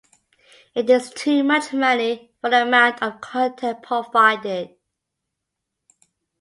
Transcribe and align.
It 0.73 0.89
is 0.89 1.11
too 1.13 1.43
much 1.43 1.73
money 1.73 2.33
for 2.41 2.49
the 2.49 2.63
amount 2.63 3.03
of 3.03 3.21
content 3.21 3.83
provided. 3.83 4.71